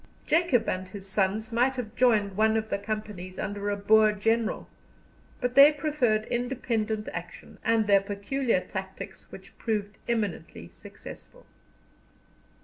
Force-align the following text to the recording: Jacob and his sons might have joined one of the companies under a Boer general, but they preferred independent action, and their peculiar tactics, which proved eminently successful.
Jacob 0.25 0.67
and 0.67 0.89
his 0.89 1.07
sons 1.07 1.51
might 1.51 1.75
have 1.75 1.95
joined 1.95 2.35
one 2.35 2.57
of 2.57 2.71
the 2.71 2.79
companies 2.79 3.37
under 3.37 3.69
a 3.69 3.75
Boer 3.77 4.11
general, 4.13 4.67
but 5.39 5.53
they 5.53 5.71
preferred 5.71 6.25
independent 6.25 7.07
action, 7.13 7.59
and 7.63 7.85
their 7.85 8.01
peculiar 8.01 8.59
tactics, 8.61 9.31
which 9.31 9.55
proved 9.59 9.99
eminently 10.09 10.67
successful. 10.69 11.45